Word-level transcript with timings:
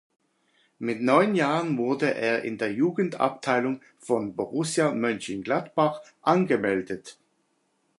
Mit 0.79 0.99
neun 1.03 1.35
Jahren 1.35 1.77
wurde 1.77 2.11
er 2.15 2.41
in 2.43 2.57
der 2.57 2.73
Jugendabteilung 2.73 3.81
von 3.99 4.35
Borussia 4.35 4.95
Mönchengladbach 4.95 6.01
angemeldet. 6.23 7.19